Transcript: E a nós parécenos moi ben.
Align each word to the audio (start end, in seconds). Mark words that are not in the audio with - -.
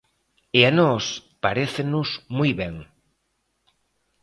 E 0.57 0.59
a 0.69 0.71
nós 0.79 1.05
parécenos 1.45 2.07
moi 2.37 2.51
ben. 2.61 2.75